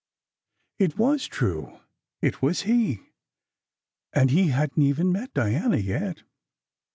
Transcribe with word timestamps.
It 0.79 0.97
was 0.97 1.27
true! 1.27 1.79
It 2.23 2.41
was 2.41 2.61
he! 2.63 3.01
And 4.13 4.31
be 4.31 4.47
hadn 4.47 4.77
t 4.77 4.87
even 4.89 5.11
met 5.11 5.31
Diana 5.35 5.77
yet. 5.77 6.23